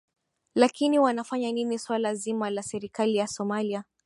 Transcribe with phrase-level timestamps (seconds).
[0.55, 3.83] lakini wanafanya nini suala zima la serikali ya somalia